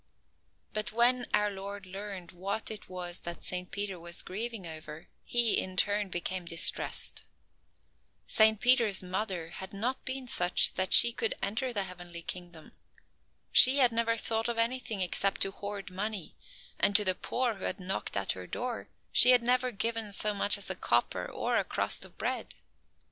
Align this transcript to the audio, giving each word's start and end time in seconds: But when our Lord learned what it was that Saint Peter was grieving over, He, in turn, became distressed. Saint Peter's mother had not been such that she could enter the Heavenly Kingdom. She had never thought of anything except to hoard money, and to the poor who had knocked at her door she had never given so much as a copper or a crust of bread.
But 0.73 0.91
when 0.91 1.27
our 1.31 1.51
Lord 1.51 1.85
learned 1.85 2.31
what 2.31 2.71
it 2.71 2.89
was 2.89 3.19
that 3.19 3.43
Saint 3.43 3.69
Peter 3.69 3.99
was 3.99 4.23
grieving 4.23 4.65
over, 4.65 5.07
He, 5.27 5.59
in 5.59 5.77
turn, 5.77 6.09
became 6.09 6.43
distressed. 6.43 7.23
Saint 8.25 8.59
Peter's 8.59 9.03
mother 9.03 9.49
had 9.49 9.73
not 9.73 10.03
been 10.03 10.27
such 10.27 10.73
that 10.73 10.91
she 10.91 11.13
could 11.13 11.35
enter 11.43 11.71
the 11.71 11.83
Heavenly 11.83 12.23
Kingdom. 12.23 12.71
She 13.51 13.77
had 13.77 13.91
never 13.91 14.17
thought 14.17 14.49
of 14.49 14.57
anything 14.57 15.01
except 15.01 15.41
to 15.41 15.51
hoard 15.51 15.91
money, 15.91 16.35
and 16.79 16.95
to 16.95 17.05
the 17.05 17.13
poor 17.13 17.53
who 17.53 17.65
had 17.65 17.79
knocked 17.79 18.17
at 18.17 18.31
her 18.31 18.47
door 18.47 18.89
she 19.11 19.29
had 19.29 19.43
never 19.43 19.69
given 19.69 20.11
so 20.11 20.33
much 20.33 20.57
as 20.57 20.71
a 20.71 20.75
copper 20.75 21.27
or 21.29 21.57
a 21.57 21.63
crust 21.63 22.03
of 22.05 22.17
bread. 22.17 22.55